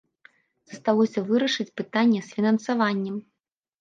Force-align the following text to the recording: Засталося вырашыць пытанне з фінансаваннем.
Засталося 0.71 1.23
вырашыць 1.29 1.67
пытанне 1.81 2.21
з 2.31 2.41
фінансаваннем. 2.41 3.15